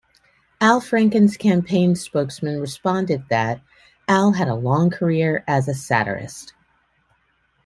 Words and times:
Al 0.59 0.81
Franken's 0.81 1.37
campaign 1.37 1.93
spokesman 1.95 2.59
responded 2.59 3.23
that, 3.29 3.61
Al 4.07 4.31
had 4.31 4.47
a 4.47 4.55
long 4.55 4.89
career 4.89 5.43
as 5.47 5.67
a 5.67 5.75
satirist. 5.75 6.53